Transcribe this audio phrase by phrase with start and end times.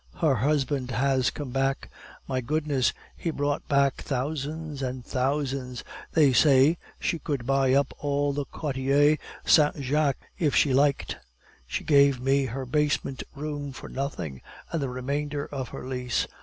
[0.17, 1.91] Her husband has come back.
[2.27, 5.83] My goodness, he brought back thousands and thousands.
[6.13, 11.17] They say she could buy up all the Quartier Saint Jacques if she liked.
[11.67, 14.41] She gave me her basement room for nothing,
[14.71, 16.25] and the remainder of her lease.